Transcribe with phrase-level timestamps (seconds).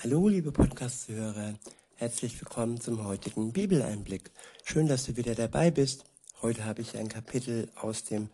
[0.00, 1.58] Hallo, liebe Podcast-Hörer.
[1.96, 4.30] Herzlich willkommen zum heutigen Bibeleinblick.
[4.62, 6.04] Schön, dass du wieder dabei bist.
[6.40, 8.30] Heute habe ich ein Kapitel aus dem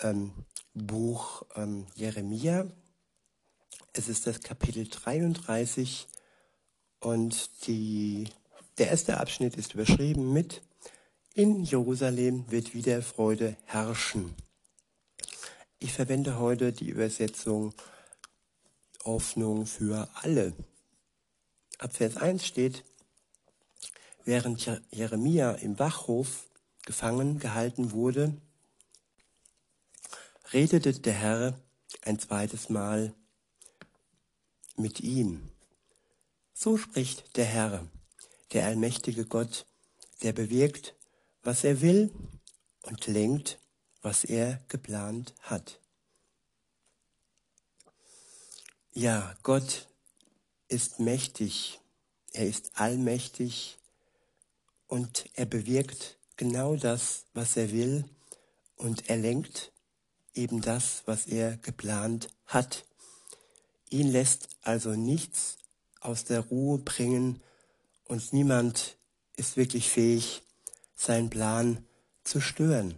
[0.00, 0.32] ähm,
[0.74, 2.66] Buch ähm, Jeremia.
[3.92, 6.08] Es ist das Kapitel 33
[6.98, 8.26] und die,
[8.78, 10.60] der erste Abschnitt ist überschrieben mit
[11.34, 14.34] In Jerusalem wird wieder Freude herrschen.
[15.78, 17.74] Ich verwende heute die Übersetzung
[19.04, 20.52] Hoffnung für alle.
[21.80, 22.84] Ab Vers 1 steht,
[24.26, 26.46] während Jeremia im Wachhof
[26.84, 28.36] gefangen gehalten wurde,
[30.52, 31.58] redete der Herr
[32.02, 33.14] ein zweites Mal
[34.76, 35.48] mit ihm.
[36.52, 37.88] So spricht der Herr,
[38.52, 39.64] der allmächtige Gott,
[40.22, 40.94] der bewirkt,
[41.42, 42.12] was er will
[42.82, 43.58] und lenkt,
[44.02, 45.80] was er geplant hat.
[48.92, 49.86] Ja, Gott
[50.70, 51.80] ist mächtig,
[52.32, 53.78] er ist allmächtig
[54.86, 58.04] und er bewirkt genau das, was er will
[58.76, 59.72] und er lenkt
[60.32, 62.86] eben das, was er geplant hat.
[63.90, 65.58] Ihn lässt also nichts
[66.00, 67.42] aus der Ruhe bringen
[68.06, 68.96] und niemand
[69.36, 70.42] ist wirklich fähig,
[70.96, 71.84] seinen Plan
[72.22, 72.94] zu stören.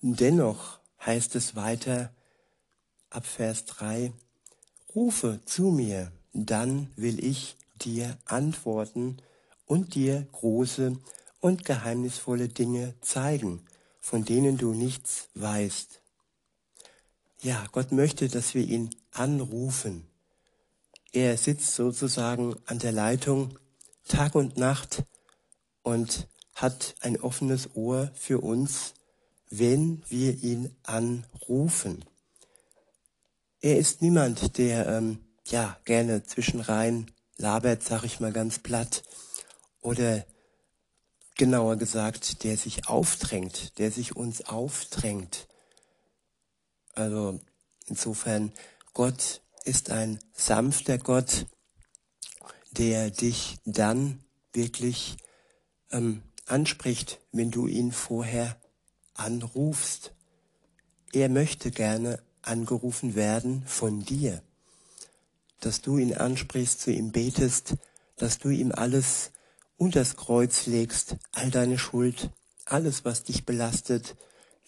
[0.00, 2.14] Dennoch heißt es weiter
[3.10, 4.12] ab Vers 3,
[4.94, 9.18] Rufe zu mir, dann will ich dir antworten
[9.66, 10.98] und dir große
[11.40, 13.64] und geheimnisvolle Dinge zeigen,
[14.00, 16.00] von denen du nichts weißt.
[17.42, 20.06] Ja, Gott möchte, dass wir ihn anrufen.
[21.12, 23.58] Er sitzt sozusagen an der Leitung
[24.06, 25.04] Tag und Nacht
[25.82, 28.94] und hat ein offenes Ohr für uns,
[29.48, 32.04] wenn wir ihn anrufen.
[33.62, 39.02] Er ist niemand, der ähm, ja gerne zwischenrein labert, sag ich mal ganz platt,
[39.82, 40.24] oder
[41.36, 45.46] genauer gesagt, der sich aufdrängt, der sich uns aufdrängt.
[46.94, 47.38] Also
[47.86, 48.52] insofern,
[48.94, 51.46] Gott ist ein sanfter Gott,
[52.72, 55.18] der dich dann wirklich
[55.90, 58.58] ähm, anspricht, wenn du ihn vorher
[59.14, 60.12] anrufst.
[61.12, 64.42] Er möchte gerne angerufen werden von dir,
[65.60, 67.74] dass du ihn ansprichst, zu ihm betest,
[68.16, 69.32] dass du ihm alles
[69.76, 72.30] unters Kreuz legst, all deine Schuld,
[72.66, 74.16] alles, was dich belastet,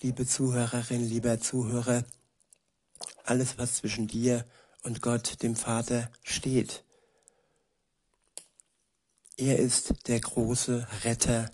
[0.01, 2.05] liebe Zuhörerin, lieber Zuhörer,
[3.25, 4.45] alles, was zwischen dir
[4.83, 6.83] und Gott, dem Vater, steht.
[9.37, 11.51] Er ist der große Retter,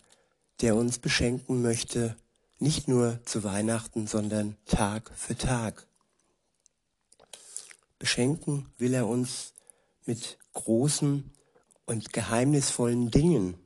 [0.60, 2.16] der uns beschenken möchte,
[2.58, 5.87] nicht nur zu Weihnachten, sondern Tag für Tag.
[7.98, 9.54] Beschenken will er uns
[10.04, 11.30] mit großen
[11.86, 13.58] und geheimnisvollen Dingen,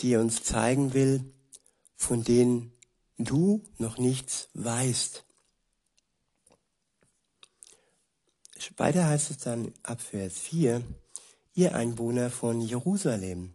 [0.00, 1.32] die er uns zeigen will,
[1.96, 2.72] von denen
[3.18, 5.24] du noch nichts weißt.
[8.76, 10.82] Weiter heißt es dann ab Vers 4,
[11.54, 13.54] ihr Einwohner von Jerusalem,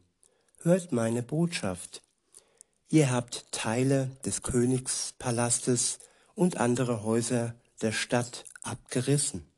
[0.61, 2.01] hört meine Botschaft.
[2.89, 5.99] Ihr habt Teile des Königspalastes
[6.35, 9.48] und andere Häuser der Stadt abgerissen.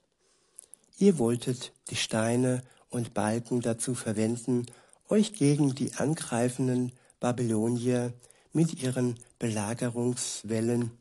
[1.01, 4.67] Ihr wolltet die Steine und Balken dazu verwenden,
[5.09, 8.13] euch gegen die angreifenden Babylonier
[8.53, 10.91] mit ihren Belagerungswellen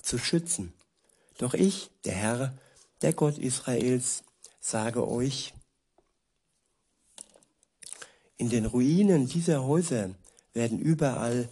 [0.00, 0.72] zu schützen.
[1.38, 2.54] Doch ich, der Herr,
[3.02, 4.22] der Gott Israels,
[4.60, 5.54] sage euch,
[8.36, 10.10] in den Ruinen dieser Häuser
[10.52, 11.48] werden überall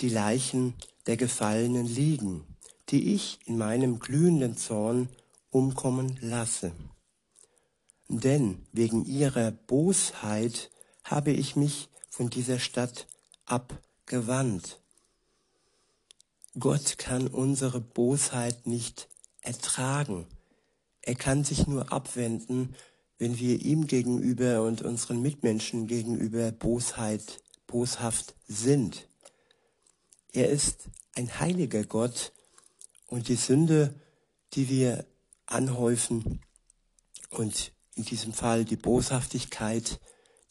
[0.00, 0.74] die Leichen
[1.08, 2.46] der Gefallenen liegen,
[2.90, 5.08] die ich in meinem glühenden Zorn
[5.54, 6.72] umkommen lasse.
[8.08, 10.70] Denn wegen ihrer Bosheit
[11.04, 13.06] habe ich mich von dieser Stadt
[13.46, 14.80] abgewandt.
[16.58, 19.08] Gott kann unsere Bosheit nicht
[19.42, 20.26] ertragen.
[21.02, 22.74] Er kann sich nur abwenden,
[23.18, 29.08] wenn wir ihm gegenüber und unseren Mitmenschen gegenüber Bosheit, boshaft sind.
[30.32, 32.32] Er ist ein heiliger Gott
[33.06, 33.94] und die Sünde,
[34.54, 35.06] die wir
[35.46, 36.40] anhäufen
[37.30, 40.00] und in diesem Fall die Boshaftigkeit,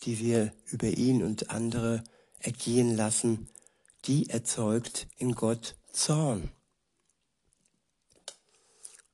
[0.04, 2.04] die wir über ihn und andere
[2.40, 3.50] ergehen lassen,
[4.06, 6.52] die erzeugt in Gott Zorn.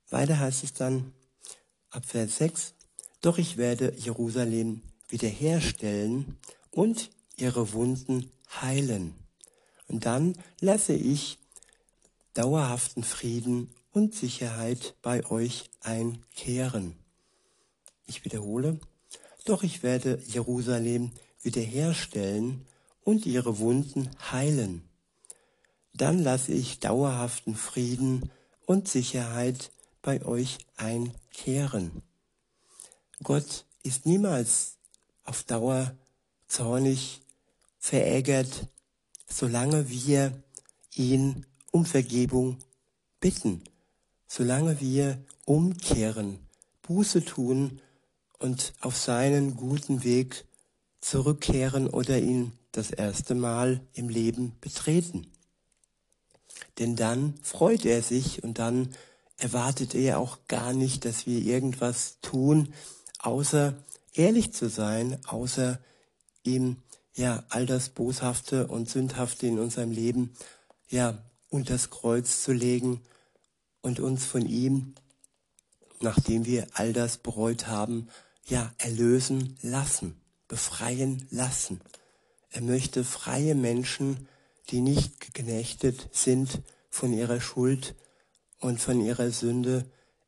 [0.08, 1.12] Weiter heißt es dann
[1.90, 2.74] ab Vers 6,
[3.20, 6.38] doch ich werde Jerusalem wiederherstellen
[6.70, 8.30] und ihre Wunden
[8.60, 9.14] heilen.
[9.86, 11.38] Und dann lasse ich
[12.34, 16.96] dauerhaften Frieden und Sicherheit bei euch einkehren.
[18.06, 18.78] ich wiederhole,
[19.44, 22.66] doch ich werde Jerusalem wiederherstellen
[23.04, 24.82] und ihre Wunden heilen.
[25.94, 28.30] Dann lasse ich dauerhaften Frieden
[28.66, 29.70] und Sicherheit
[30.02, 32.02] bei euch einkehren.
[33.22, 34.76] Gott ist niemals
[35.24, 35.96] auf Dauer
[36.46, 37.22] zornig,
[37.78, 38.66] verärgert,
[39.26, 40.42] solange wir
[40.94, 42.58] ihn um Vergebung
[43.20, 43.62] bitten,
[44.30, 46.38] solange wir umkehren,
[46.82, 47.80] Buße tun
[48.38, 50.44] und auf seinen guten Weg
[51.00, 55.26] zurückkehren oder ihn das erste Mal im Leben betreten.
[56.78, 58.94] Denn dann freut er sich und dann
[59.36, 62.72] erwartet er auch gar nicht, dass wir irgendwas tun,
[63.18, 63.74] außer
[64.14, 65.80] ehrlich zu sein, außer
[66.44, 66.76] ihm
[67.16, 70.34] ja all das Boshafte und Sündhafte in unserem Leben
[70.88, 71.18] ja
[71.48, 73.02] unters Kreuz zu legen
[73.82, 74.94] und uns von ihm,
[76.00, 78.08] nachdem wir all das bereut haben,
[78.46, 81.80] ja erlösen lassen, befreien lassen.
[82.50, 84.28] Er möchte freie Menschen,
[84.70, 86.60] die nicht geknechtet sind
[86.90, 87.94] von ihrer Schuld
[88.58, 89.84] und von ihrer Sünde.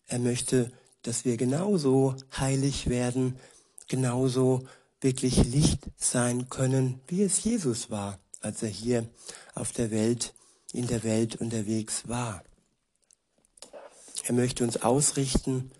[0.06, 0.70] Er möchte,
[1.02, 3.36] dass wir genauso heilig werden,
[3.88, 4.66] genauso
[5.00, 9.08] wirklich Licht sein können, wie es Jesus war, als er hier
[9.54, 10.32] auf der Welt,
[10.72, 12.42] in der Welt unterwegs war.
[14.24, 15.70] Er möchte uns ausrichten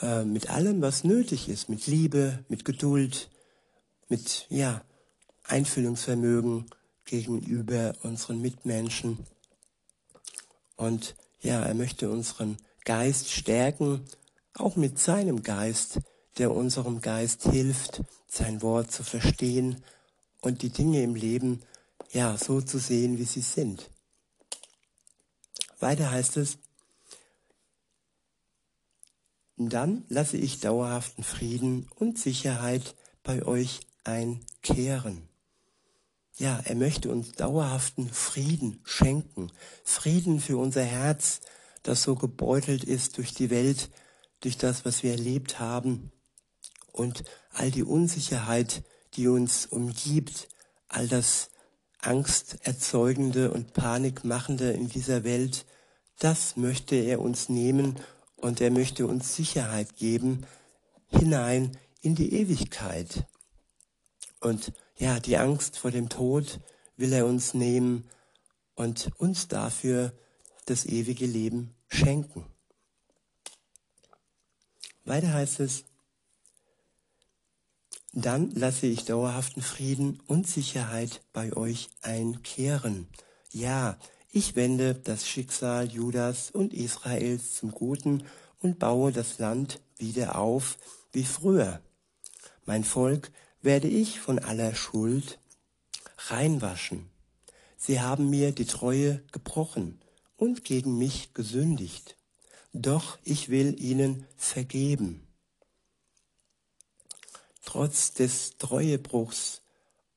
[0.00, 3.30] äh, mit allem, was nötig ist, mit Liebe, mit Geduld,
[4.08, 4.82] mit ja
[5.44, 6.66] Einfühlungsvermögen
[7.04, 9.26] gegenüber unseren Mitmenschen.
[10.76, 14.04] Und ja, er möchte unseren Geist stärken,
[14.54, 16.00] auch mit seinem Geist,
[16.38, 19.82] der unserem Geist hilft, sein Wort zu verstehen
[20.40, 21.62] und die Dinge im Leben
[22.12, 23.90] ja so zu sehen, wie sie sind.
[25.80, 26.58] Weiter heißt es,
[29.58, 32.94] dann lasse ich dauerhaften Frieden und Sicherheit
[33.24, 35.28] bei euch einkehren.
[36.36, 39.50] Ja, er möchte uns dauerhaften Frieden schenken.
[39.82, 41.40] Frieden für unser Herz,
[41.82, 43.90] das so gebeutelt ist durch die Welt,
[44.40, 46.12] durch das, was wir erlebt haben
[46.92, 48.84] und all die Unsicherheit,
[49.14, 50.48] die uns umgibt,
[50.86, 51.50] all das
[52.00, 55.66] Angsterzeugende und Panikmachende in dieser Welt,
[56.20, 57.96] das möchte er uns nehmen
[58.38, 60.46] und er möchte uns Sicherheit geben
[61.08, 63.26] hinein in die Ewigkeit.
[64.40, 66.60] Und ja, die Angst vor dem Tod
[66.96, 68.08] will er uns nehmen
[68.74, 70.12] und uns dafür
[70.66, 72.46] das ewige Leben schenken.
[75.04, 75.84] Weiter heißt es,
[78.12, 83.08] dann lasse ich dauerhaften Frieden und Sicherheit bei euch einkehren.
[83.50, 83.98] Ja,
[84.30, 88.24] ich wende das Schicksal Judas und Israels zum Guten
[88.60, 90.78] und baue das Land wieder auf
[91.12, 91.80] wie früher.
[92.66, 93.32] Mein Volk
[93.62, 95.38] werde ich von aller Schuld
[96.28, 97.08] reinwaschen.
[97.76, 100.00] Sie haben mir die Treue gebrochen
[100.36, 102.16] und gegen mich gesündigt.
[102.72, 105.26] Doch ich will ihnen vergeben.
[107.64, 109.62] Trotz des Treuebruchs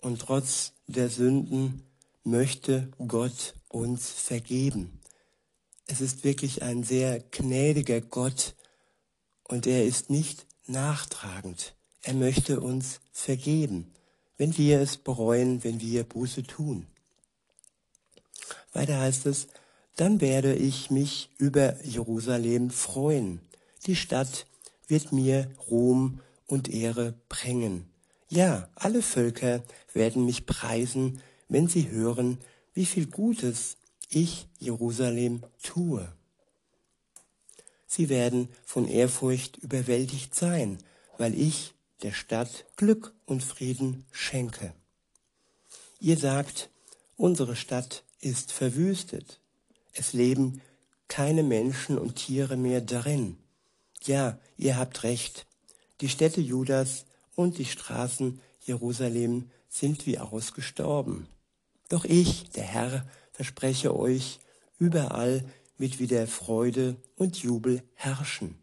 [0.02, 1.84] und trotz der Sünden
[2.24, 5.00] möchte Gott uns vergeben.
[5.88, 8.56] Es ist wirklich ein sehr gnädiger Gott
[9.44, 11.76] und er ist nicht nachtragend.
[12.02, 13.94] Er möchte uns vergeben,
[14.38, 16.88] wenn wir es bereuen, wenn wir Buße tun.
[18.74, 19.48] Weiter heißt es,
[19.98, 23.42] dann werde ich mich über Jerusalem freuen.
[23.86, 24.48] Die Stadt
[24.88, 27.90] wird mir Ruhm und Ehre bringen.
[28.30, 29.62] Ja, alle Völker
[29.94, 32.38] werden mich preisen, wenn sie hören,
[32.74, 33.78] wie viel Gutes
[34.10, 36.12] ich Jerusalem tue.
[37.88, 40.78] Sie werden von Ehrfurcht überwältigt sein,
[41.18, 41.74] weil ich
[42.04, 44.74] der Stadt Glück und Frieden schenke.
[46.00, 46.70] Ihr sagt,
[47.16, 49.40] unsere Stadt ist verwüstet.
[49.94, 50.62] Es leben
[51.08, 53.38] keine Menschen und Tiere mehr darin.
[54.04, 55.46] Ja, ihr habt recht.
[56.00, 61.28] Die Städte Judas und die Straßen Jerusalem sind wie ausgestorben.
[61.92, 64.40] Doch ich, der Herr, verspreche euch,
[64.80, 65.44] überall
[65.78, 68.56] wird wieder Freude und Jubel herrschen.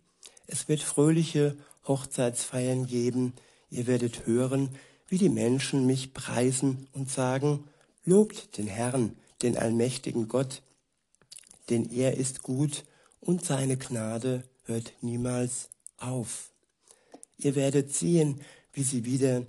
[0.47, 1.55] Es wird fröhliche
[1.87, 3.35] Hochzeitsfeiern geben.
[3.69, 4.71] Ihr werdet hören,
[5.09, 7.65] wie die Menschen mich preisen und sagen,
[8.07, 10.63] lobt den Herrn, den allmächtigen Gott,
[11.69, 12.87] denn er ist gut
[13.21, 15.69] und seine Gnade hört niemals
[15.99, 16.51] auf.
[17.37, 18.41] Ihr werdet sehen,
[18.73, 19.45] wie sie wieder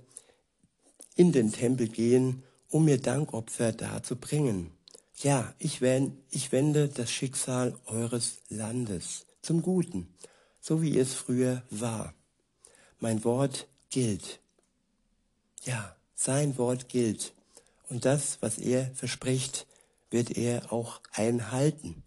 [1.16, 4.72] in den Tempel gehen um mir Dankopfer darzubringen.
[5.16, 5.82] Ja, ich,
[6.30, 10.08] ich wende das Schicksal eures Landes zum Guten,
[10.60, 12.14] so wie es früher war.
[13.00, 14.40] mein Wort gilt.
[15.64, 17.34] Ja, sein Wort gilt.
[17.88, 19.66] Und das, was er verspricht,
[20.10, 22.02] wird er auch einhalten.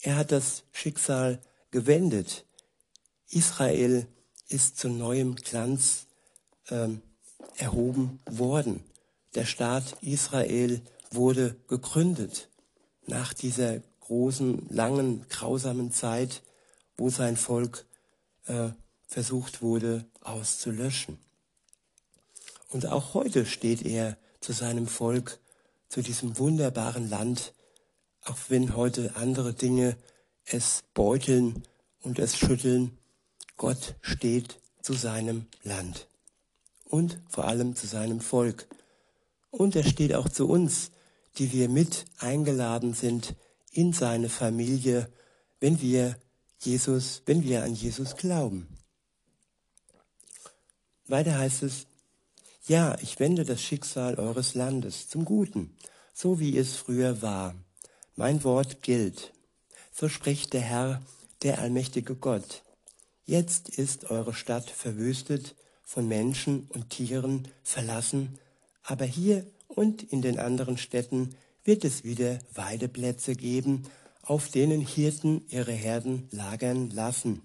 [0.00, 2.44] Er hat das Schicksal gewendet.
[3.28, 4.06] Israel
[4.48, 6.06] ist zu neuem Glanz
[6.70, 7.02] ähm,
[7.56, 8.84] erhoben worden.
[9.34, 12.48] Der Staat Israel wurde gegründet
[13.06, 16.42] nach dieser großen, langen, grausamen Zeit,
[16.96, 17.86] wo sein Volk
[18.46, 18.70] äh,
[19.06, 21.18] versucht wurde auszulöschen.
[22.70, 25.38] Und auch heute steht er zu seinem Volk,
[25.88, 27.52] zu diesem wunderbaren Land,
[28.24, 29.96] auch wenn heute andere Dinge
[30.44, 31.62] es beuteln
[32.00, 32.96] und es schütteln,
[33.56, 36.06] Gott steht zu seinem Land
[36.84, 38.66] und vor allem zu seinem Volk.
[39.50, 40.90] Und er steht auch zu uns,
[41.38, 43.34] die wir mit eingeladen sind
[43.72, 45.08] in seine Familie,
[45.60, 46.16] wenn wir
[46.58, 48.68] Jesus, wenn wir an Jesus glauben.
[51.06, 51.86] Weiter heißt es,
[52.66, 55.74] ja, ich wende das Schicksal eures Landes zum Guten,
[56.14, 57.54] so wie es früher war.
[58.16, 59.32] Mein Wort gilt.
[59.92, 61.02] So spricht der Herr,
[61.42, 62.62] der allmächtige Gott.
[63.24, 68.38] Jetzt ist eure Stadt verwüstet, von Menschen und Tieren verlassen,
[68.82, 71.34] aber hier und in den anderen Städten
[71.64, 73.84] wird es wieder Weideplätze geben,
[74.22, 77.42] auf denen Hirten ihre Herden lagern lassen.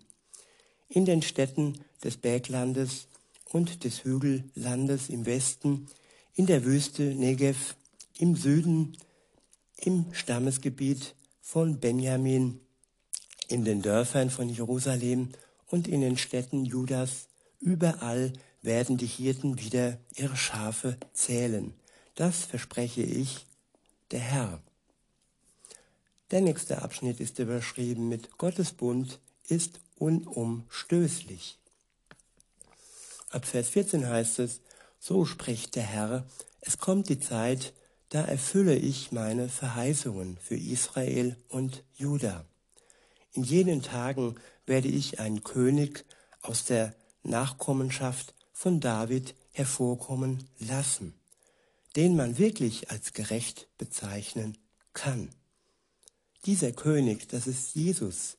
[0.88, 3.08] In den Städten des Berglandes
[3.51, 5.88] und des Hügellandes im Westen,
[6.34, 7.75] in der Wüste Negev,
[8.18, 8.98] im Süden,
[9.77, 12.60] im Stammesgebiet von Benjamin,
[13.48, 15.30] in den Dörfern von Jerusalem
[15.68, 17.27] und in den Städten Judas,
[17.60, 18.34] überall
[18.65, 21.74] werden die Hirten wieder ihre Schafe zählen.
[22.15, 23.45] Das verspreche ich,
[24.12, 24.62] der Herr.
[26.31, 31.60] Der nächste Abschnitt ist überschrieben mit Gottes Bund ist unumstößlich.
[33.29, 34.62] Ab Vers 14 heißt es,
[35.00, 36.25] so spricht der Herr,
[36.62, 37.74] es kommt die Zeit,
[38.10, 42.45] da erfülle ich meine Verheißungen für Israel und Juda.
[43.34, 46.05] In jenen Tagen werde ich einen König
[46.41, 51.13] aus der Nachkommenschaft von David hervorkommen lassen,
[51.97, 54.57] den man wirklich als gerecht bezeichnen
[54.93, 55.29] kann.
[56.45, 58.38] Dieser König, das ist Jesus,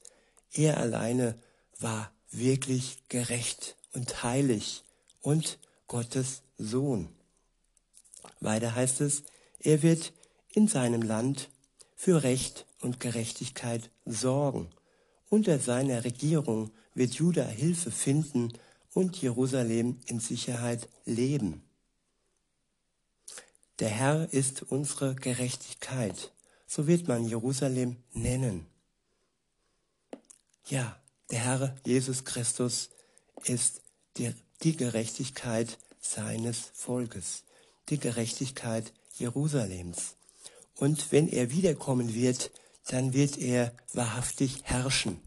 [0.53, 1.39] er alleine
[1.79, 4.85] war wirklich gerecht und heilig
[5.21, 7.09] und Gottes Sohn.
[8.41, 9.23] Weiter heißt es,
[9.61, 10.15] er wird
[10.55, 11.51] in seinem Land
[11.95, 14.71] für Recht und Gerechtigkeit sorgen.
[15.29, 18.53] Unter seiner Regierung wird Juda Hilfe finden
[18.97, 21.63] und Jerusalem in Sicherheit leben.
[23.79, 26.33] Der Herr ist unsere Gerechtigkeit,
[26.67, 28.65] so wird man Jerusalem nennen.
[30.69, 30.99] Ja,
[31.31, 32.89] der Herr Jesus Christus
[33.45, 33.83] ist
[34.17, 37.43] die, die Gerechtigkeit seines Volkes,
[37.91, 40.17] die Gerechtigkeit Jerusalems.
[40.79, 42.51] Und wenn er wiederkommen wird,
[42.87, 45.21] dann wird er wahrhaftig herrschen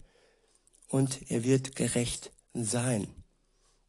[0.87, 3.18] und er wird gerecht sein.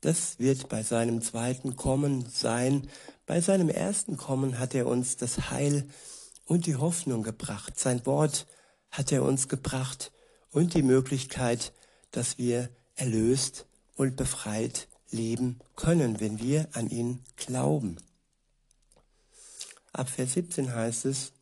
[0.00, 2.88] Das wird bei seinem zweiten Kommen sein.
[3.26, 5.88] Bei seinem ersten Kommen hat er uns das Heil
[6.46, 7.78] und die Hoffnung gebracht.
[7.78, 8.46] Sein Wort
[8.90, 10.10] hat er uns gebracht
[10.50, 11.72] und die Möglichkeit,
[12.10, 17.98] dass wir erlöst und befreit leben können, wenn wir an ihn glauben.
[19.92, 21.32] Ab Vers 17 heißt es,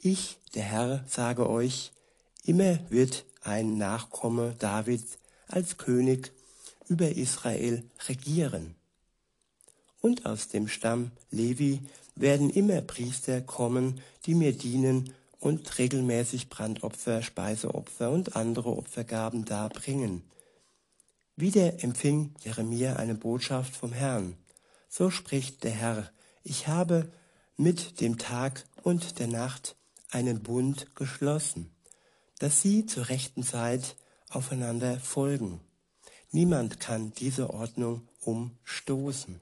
[0.00, 1.92] ich, der Herr, sage euch,
[2.44, 5.18] immer wird ein Nachkomme Davids
[5.48, 6.32] als König
[6.88, 8.74] über Israel regieren.
[10.00, 11.80] Und aus dem Stamm Levi
[12.14, 20.22] werden immer Priester kommen, die mir dienen und regelmäßig Brandopfer, Speiseopfer und andere Opfergaben darbringen.
[21.36, 24.36] Wieder empfing Jeremia eine Botschaft vom Herrn.
[24.88, 26.10] So spricht der Herr,
[26.42, 27.12] ich habe
[27.56, 29.76] mit dem Tag und der Nacht
[30.10, 31.70] einen Bund geschlossen,
[32.38, 33.96] dass sie zur rechten Zeit
[34.30, 35.60] aufeinander folgen.
[36.30, 39.40] Niemand kann diese Ordnung umstoßen.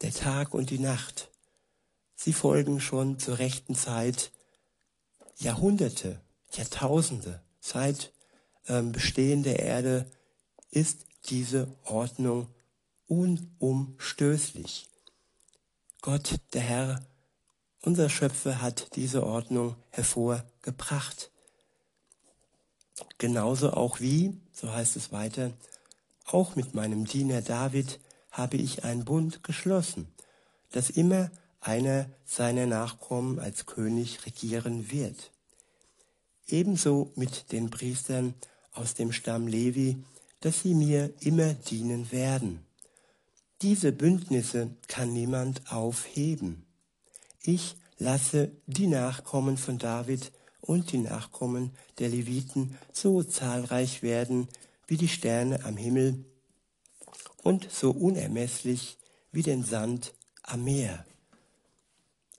[0.00, 1.28] Der Tag und die Nacht,
[2.14, 4.32] sie folgen schon zur rechten Zeit
[5.36, 6.20] Jahrhunderte,
[6.52, 7.42] Jahrtausende.
[7.60, 8.12] Seit
[8.66, 10.10] ähm, Bestehen der Erde
[10.70, 12.48] ist diese Ordnung
[13.06, 14.88] unumstößlich.
[16.00, 17.06] Gott, der Herr,
[17.82, 21.30] unser Schöpfer, hat diese Ordnung hervorgebracht.
[23.18, 25.52] Genauso auch wie, so heißt es weiter,
[26.26, 27.98] auch mit meinem Diener David
[28.30, 30.06] habe ich einen Bund geschlossen,
[30.70, 35.30] dass immer einer seiner Nachkommen als König regieren wird.
[36.46, 38.34] Ebenso mit den Priestern
[38.72, 40.04] aus dem Stamm Levi,
[40.40, 42.64] dass sie mir immer dienen werden.
[43.62, 46.64] Diese Bündnisse kann niemand aufheben.
[47.42, 54.48] Ich lasse die Nachkommen von David und die Nachkommen der Leviten so zahlreich werden
[54.86, 56.24] wie die Sterne am Himmel
[57.42, 58.98] und so unermesslich
[59.32, 61.04] wie den Sand am Meer.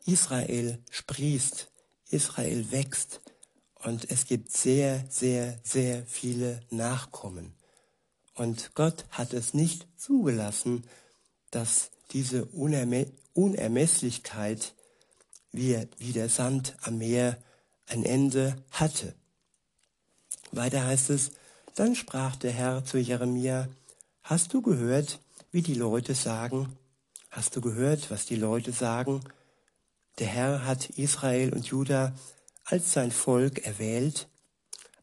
[0.05, 1.69] Israel sprießt,
[2.09, 3.21] Israel wächst
[3.83, 7.53] und es gibt sehr, sehr, sehr viele Nachkommen.
[8.35, 10.83] Und Gott hat es nicht zugelassen,
[11.51, 14.73] dass diese Unerme Unermesslichkeit
[15.51, 17.37] wie, wie der Sand am Meer
[17.87, 19.13] ein Ende hatte.
[20.51, 21.31] Weiter heißt es,
[21.75, 23.69] dann sprach der Herr zu Jeremia,
[24.23, 25.19] hast du gehört,
[25.51, 26.77] wie die Leute sagen?
[27.29, 29.21] Hast du gehört, was die Leute sagen?
[30.19, 32.13] Der Herr hat Israel und Juda
[32.65, 34.27] als sein Volk erwählt,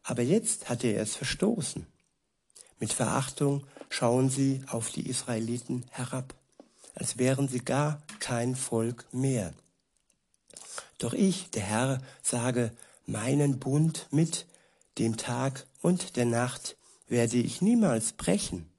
[0.03, 1.85] aber jetzt hat er es verstoßen.
[2.79, 6.33] Mit Verachtung schauen sie auf die Israeliten herab,
[6.95, 9.53] als wären sie gar kein Volk mehr.
[10.99, 12.71] Doch ich, der Herr, sage,
[13.07, 14.45] meinen Bund mit
[14.99, 16.77] dem Tag und der Nacht
[17.07, 18.69] werde ich niemals brechen,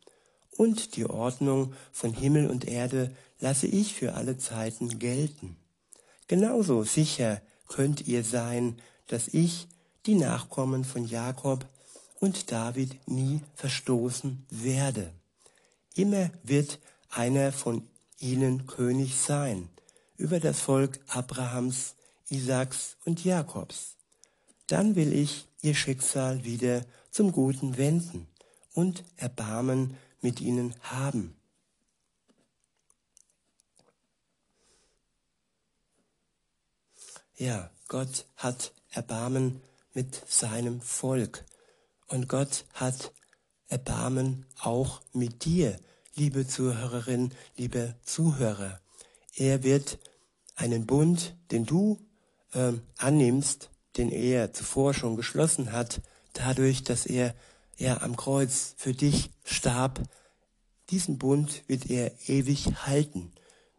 [0.57, 5.57] und die Ordnung von Himmel und Erde lasse ich für alle Zeiten gelten.
[6.29, 9.67] Genauso sicher könnt ihr sein, dass ich
[10.05, 11.67] die Nachkommen von Jakob
[12.21, 15.11] und David nie verstoßen werde.
[15.95, 19.71] Immer wird einer von ihnen König sein
[20.19, 21.95] über das Volk Abrahams,
[22.31, 23.97] Isaaks und Jakobs.
[24.67, 28.29] Dann will ich ihr Schicksal wieder zum Guten wenden
[28.73, 31.37] und Erbarmen mit ihnen haben.
[37.37, 39.61] Ja, Gott hat Erbarmen
[39.95, 41.45] mit seinem Volk.
[42.07, 43.13] Und Gott hat
[43.69, 45.79] Erbarmen auch mit dir,
[46.15, 48.81] liebe Zuhörerin, liebe Zuhörer.
[49.35, 49.99] Er wird
[50.55, 51.99] einen Bund, den du
[52.53, 56.01] äh, annimmst, den er zuvor schon geschlossen hat,
[56.33, 57.35] dadurch, dass er,
[57.77, 60.01] er am Kreuz für dich starb,
[60.91, 63.33] diesen Bund wird er ewig halten.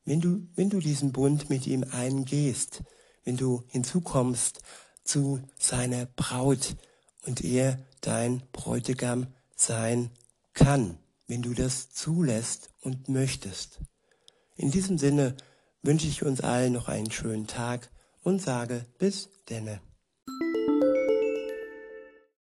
[0.05, 2.84] Wenn du, wenn du diesen Bund mit ihm eingehst,
[3.23, 4.62] wenn du hinzukommst
[5.03, 6.75] zu seiner Braut
[7.25, 10.10] und er dein Bräutigam sein
[10.53, 13.79] kann, wenn du das zulässt und möchtest.
[14.55, 15.36] In diesem Sinne
[15.84, 17.89] wünsche ich uns allen noch einen schönen Tag
[18.23, 19.81] und sage bis denne.